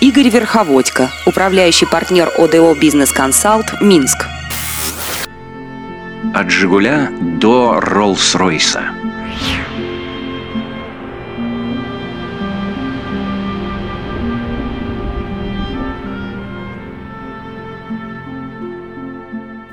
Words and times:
Игорь 0.00 0.30
Верховодько, 0.30 1.10
управляющий 1.24 1.86
партнер 1.86 2.30
ОДО 2.36 2.74
«Бизнес 2.74 3.12
Консалт» 3.12 3.80
Минск. 3.80 4.26
От 6.34 6.50
«Жигуля» 6.50 7.10
до 7.20 7.78
«Роллс-Ройса». 7.80 8.82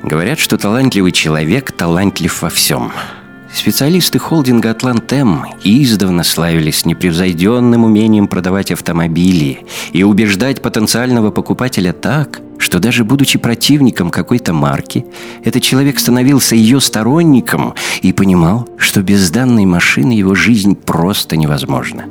Говорят, 0.04 0.39
что 0.39 0.57
талантливый 0.57 1.11
человек 1.11 1.71
талантлив 1.71 2.41
во 2.41 2.49
всем– 2.49 2.91
Специалисты 3.58 4.20
холдинга 4.20 4.70
«Атлантем» 4.70 5.44
издавна 5.64 6.23
славились 6.23 6.86
непревзойденным 6.86 7.86
умением 7.86 8.28
продавать 8.28 8.72
автомобили 8.72 9.66
и 9.94 10.04
убеждать 10.04 10.62
потенциального 10.62 11.31
покупателя 11.31 11.91
так, 11.91 12.40
что 12.59 12.78
даже 12.78 13.04
будучи 13.04 13.40
противником 13.40 14.12
какой-то 14.12 14.54
марки, 14.54 15.08
этот 15.44 15.64
человек 15.64 15.98
становился 15.98 16.55
ее 16.55 16.80
сторонником 16.80 17.73
и 18.04 18.14
понимал, 18.14 18.70
что 18.78 19.02
без 19.02 19.31
данной 19.31 19.66
машины 19.66 20.12
его 20.12 20.36
жизнь 20.36 20.76
просто 20.76 21.36
невозможна. 21.36 22.05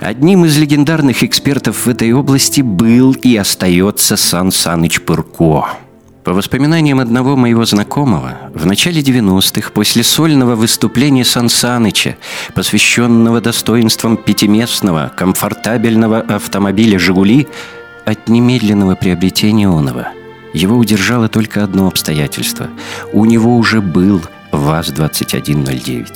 Одним 0.00 0.46
из 0.46 0.56
легендарных 0.56 1.22
экспертов 1.22 1.84
в 1.84 1.88
этой 1.90 2.10
области 2.14 2.62
был 2.62 3.12
и 3.12 3.36
остается 3.36 4.16
Сан 4.16 4.52
Саныч 4.52 5.02
Пырко– 5.02 5.66
по 6.24 6.32
воспоминаниям 6.32 7.00
одного 7.00 7.36
моего 7.36 7.66
знакомого, 7.66 8.38
в 8.54 8.64
начале 8.64 9.02
90-х, 9.02 9.70
после 9.72 10.02
сольного 10.02 10.56
выступления 10.56 11.24
Сан 11.24 11.50
Саныча, 11.50 12.16
посвященного 12.54 13.42
достоинствам 13.42 14.16
пятиместного, 14.16 15.12
комфортабельного 15.14 16.20
автомобиля 16.20 16.98
«Жигули», 16.98 17.46
от 18.06 18.28
немедленного 18.28 18.96
приобретения 18.96 19.68
онова, 19.68 20.08
его 20.52 20.76
удержало 20.76 21.28
только 21.28 21.64
одно 21.64 21.88
обстоятельство. 21.88 22.68
У 23.12 23.24
него 23.24 23.56
уже 23.56 23.80
был 23.80 24.20
ВАЗ-2109. 24.52 26.06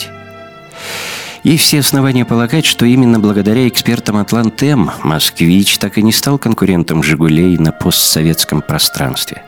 Есть 1.44 1.64
все 1.64 1.80
основания 1.80 2.26
полагать, 2.26 2.66
что 2.66 2.84
именно 2.84 3.20
благодаря 3.20 3.66
экспертам 3.68 4.16
«Атлантем» 4.16 4.90
«Москвич» 5.02 5.78
так 5.78 5.96
и 5.96 6.02
не 6.02 6.12
стал 6.12 6.38
конкурентом 6.38 7.02
«Жигулей» 7.02 7.56
на 7.56 7.72
постсоветском 7.72 8.60
пространстве 8.60 9.42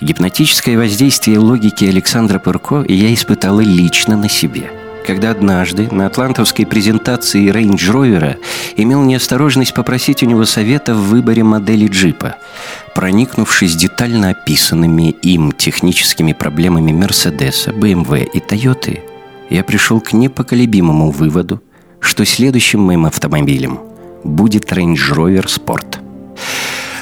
Гипнотическое 0.00 0.76
воздействие 0.76 1.38
логики 1.38 1.84
Александра 1.84 2.38
Пырко 2.38 2.84
я 2.88 3.12
испытала 3.12 3.60
лично 3.60 4.16
на 4.16 4.28
себе– 4.28 4.70
когда 5.06 5.30
однажды 5.30 5.88
на 5.90 6.06
атлантовской 6.06 6.66
презентации 6.66 7.50
Range 7.50 7.76
Rover 7.76 8.36
имел 8.76 9.02
неосторожность 9.02 9.72
попросить 9.72 10.22
у 10.22 10.26
него 10.26 10.44
совета 10.44 10.94
в 10.94 11.08
выборе 11.08 11.44
модели 11.44 11.86
джипа. 11.86 12.36
Проникнувшись 12.94 13.76
детально 13.76 14.30
описанными 14.30 15.10
им 15.10 15.52
техническими 15.52 16.32
проблемами 16.32 16.92
Мерседеса, 16.92 17.70
BMW 17.70 18.24
и 18.24 18.38
Toyota, 18.40 19.00
я 19.48 19.62
пришел 19.62 20.00
к 20.00 20.12
непоколебимому 20.12 21.10
выводу, 21.10 21.62
что 22.00 22.24
следующим 22.24 22.80
моим 22.80 23.06
автомобилем 23.06 23.78
будет 24.24 24.72
Range 24.72 24.96
Rover 24.96 25.46
Sport– 25.46 26.00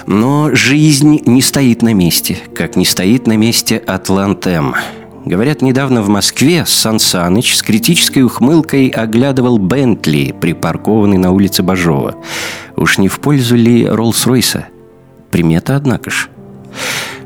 но 0.06 0.50
жизнь 0.54 1.22
не 1.26 1.42
стоит 1.42 1.82
на 1.82 1.94
месте, 1.94 2.38
как 2.54 2.76
не 2.76 2.84
стоит 2.84 3.26
на 3.26 3.36
месте 3.36 3.78
Атлантем. 3.78 4.74
Говорят, 5.24 5.62
недавно 5.62 6.02
в 6.02 6.08
Москве 6.08 6.66
Сан 6.66 6.98
Саныч 6.98 7.56
с 7.56 7.62
критической 7.62 8.22
ухмылкой 8.22 8.88
оглядывал 8.88 9.58
Бентли, 9.58 10.34
припаркованный 10.38 11.16
на 11.16 11.30
улице 11.30 11.62
Бажова. 11.62 12.16
Уж 12.76 12.98
не 12.98 13.08
в 13.08 13.20
пользу 13.20 13.56
ли 13.56 13.84
Роллс-Ройса? 13.84 14.64
Примета, 15.30 15.76
однако 15.76 16.10
ж. 16.10 16.28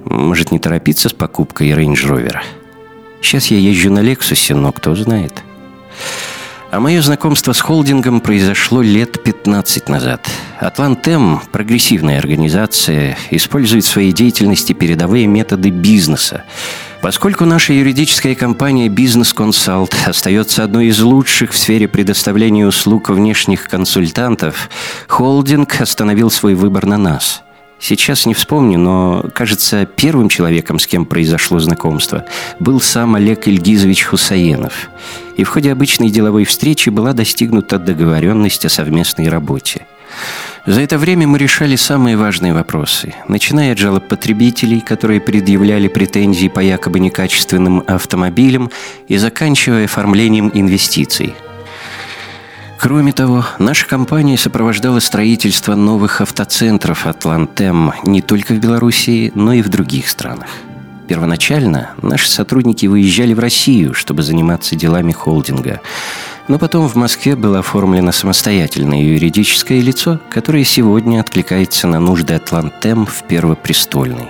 Может, 0.04 0.52
не 0.52 0.60
торопиться 0.60 1.08
с 1.08 1.12
покупкой 1.12 1.70
рейндж-ровера? 1.72 2.42
Сейчас 3.20 3.48
я 3.48 3.58
езжу 3.58 3.90
на 3.90 3.98
Лексусе, 3.98 4.55
но 4.55 4.70
кто 4.70 4.94
знает. 4.94 5.42
А 6.70 6.80
мое 6.80 7.01
знакомство 7.01 7.55
с 7.55 7.61
холдингом 7.61 8.20
произошло 8.20 8.83
лет 8.83 9.23
15 9.23 9.89
назад. 9.89 10.29
Атлантем, 10.58 11.40
прогрессивная 11.51 12.18
организация, 12.18 13.17
использует 13.30 13.84
в 13.84 13.89
своей 13.89 14.12
деятельности 14.12 14.74
передовые 14.74 15.27
методы 15.27 15.70
бизнеса. 15.70 16.45
Поскольку 17.01 17.46
наша 17.46 17.73
юридическая 17.73 18.34
компания 18.34 18.89
«Бизнес 18.89 19.33
Консалт» 19.33 19.96
остается 20.05 20.62
одной 20.62 20.89
из 20.89 21.01
лучших 21.01 21.52
в 21.52 21.58
сфере 21.58 21.89
предоставления 21.89 22.67
услуг 22.67 23.08
внешних 23.08 23.64
консультантов, 23.68 24.68
холдинг 25.06 25.80
остановил 25.80 26.30
свой 26.30 26.55
выбор 26.55 26.85
на 26.85 26.98
нас– 26.98 27.42
Сейчас 27.80 28.27
не 28.27 28.34
вспомню, 28.34 28.78
но, 28.78 29.24
кажется, 29.34 29.86
первым 29.86 30.28
человеком, 30.28 30.78
с 30.78 30.86
кем 30.86 31.06
произошло 31.06 31.61
знакомство, 31.61 32.24
был 32.58 32.80
сам 32.80 33.14
Олег 33.14 33.46
Ильгизович 33.46 34.05
Хусаенов. 34.05 34.90
И 35.36 35.44
в 35.44 35.48
ходе 35.48 35.70
обычной 35.70 36.11
деловой 36.11 36.44
встречи 36.44 36.88
была 36.88 37.12
достигнута 37.12 37.78
договоренность 37.78 38.64
о 38.64 38.68
совместной 38.68 39.28
работе. 39.28 39.86
За 40.67 40.80
это 40.80 40.98
время 40.98 41.27
мы 41.27 41.38
решали 41.38 41.77
самые 41.77 42.17
важные 42.17 42.52
вопросы, 42.52 43.14
начиная 43.28 43.72
от 43.72 43.78
жалоб 43.78 44.08
потребителей, 44.08 44.80
которые 44.80 45.20
предъявляли 45.20 45.86
претензии 45.88 46.48
по 46.48 46.61
якобы 46.61 46.98
некачественным 46.98 47.84
автомобилям, 47.86 48.70
и 49.06 49.17
заканчивая 49.17 49.84
оформлением 49.84 50.50
инвестиций– 50.52 51.34
Кроме 52.78 53.12
того, 53.12 53.44
наша 53.58 53.86
компания 53.86 54.39
сопровождала 54.39 55.00
строительство 55.00 55.74
новых 55.74 56.20
автоцентров 56.20 57.06
«Атлантем» 57.06 57.92
не 58.05 58.22
только 58.22 58.55
в 58.55 58.58
Белоруссии, 58.58 59.33
но 59.34 59.52
и 59.52 59.62
в 59.62 59.68
других 59.68 60.08
странах. 60.08 60.46
Первоначально 61.08 61.90
наши 62.02 62.28
сотрудники 62.28 62.86
выезжали 62.86 63.34
в 63.34 63.40
Россию, 63.40 63.94
чтобы 63.94 64.22
заниматься 64.22 64.77
делами 64.77 65.11
холдинга. 65.11 65.80
Но 66.46 66.58
потом 66.61 66.86
в 66.88 66.94
Москве 66.94 67.34
было 67.34 67.58
оформлено 67.58 68.12
самостоятельное 68.12 69.02
юридическое 69.02 69.80
лицо, 69.80 70.20
которое 70.30 70.62
сегодня 70.62 71.18
откликается 71.20 71.88
на 71.88 71.98
нужды 71.98 72.34
«Атлантем» 72.34 73.06
в 73.06 73.24
Первопрестольной. 73.24 74.28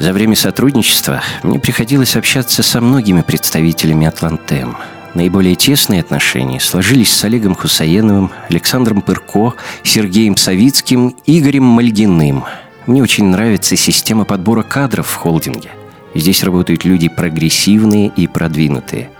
За 0.00 0.12
время 0.12 0.34
сотрудничества 0.34 1.22
мне 1.44 1.60
приходилось 1.60 2.16
общаться 2.16 2.64
со 2.64 2.80
многими 2.80 3.20
представителями 3.20 4.08
«Атлантем», 4.08 4.76
Наиболее 5.14 5.56
тесные 5.56 6.00
отношения 6.00 6.60
сложились 6.60 7.12
с 7.12 7.24
Олегом 7.24 7.54
Хусаеновым, 7.54 8.30
Александром 8.48 9.02
Пырко, 9.02 9.54
Сергеем 9.82 10.36
Савицким, 10.36 11.16
Игорем 11.26 11.64
Мальгиным. 11.64 12.44
Мне 12.86 13.02
очень 13.02 13.26
нравится 13.26 13.76
система 13.76 14.24
подбора 14.24 14.62
кадров 14.62 15.08
в 15.08 15.14
холдинге. 15.14 15.70
Здесь 16.14 16.44
работают 16.44 16.84
люди 16.84 17.08
прогрессивные 17.08 18.08
и 18.08 18.26
продвинутые. 18.26 19.10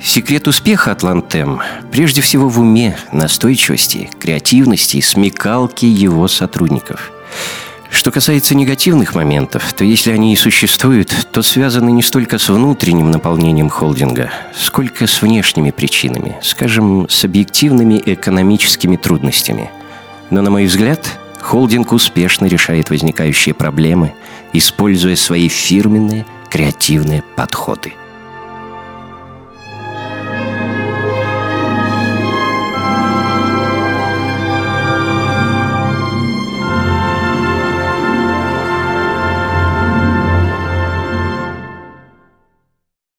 Секрет 0.00 0.46
успеха 0.46 0.92
Атлантем 0.92 1.60
прежде 1.90 2.20
всего 2.20 2.48
в 2.48 2.60
уме, 2.60 2.96
настойчивости, 3.12 4.08
креативности, 4.20 5.00
смекалке 5.00 5.88
его 5.88 6.28
сотрудников– 6.28 7.10
что 7.96 8.10
касается 8.10 8.54
негативных 8.54 9.14
моментов, 9.14 9.72
то 9.72 9.82
если 9.82 10.12
они 10.12 10.34
и 10.34 10.36
существуют, 10.36 11.28
то 11.32 11.42
связаны 11.42 11.90
не 11.90 12.02
столько 12.02 12.38
с 12.38 12.50
внутренним 12.50 13.10
наполнением 13.10 13.70
холдинга, 13.70 14.30
сколько 14.54 15.06
с 15.06 15.22
внешними 15.22 15.70
причинами, 15.70 16.36
скажем, 16.42 17.08
с 17.08 17.24
объективными 17.24 18.00
экономическими 18.04 18.96
трудностями. 18.96 19.70
Но, 20.28 20.42
на 20.42 20.50
мой 20.50 20.66
взгляд, 20.66 21.18
холдинг 21.40 21.92
успешно 21.92 22.44
решает 22.46 22.90
возникающие 22.90 23.54
проблемы, 23.54 24.12
используя 24.52 25.16
свои 25.16 25.48
фирменные 25.48 26.26
креативные 26.50 27.22
подходы– 27.34 27.94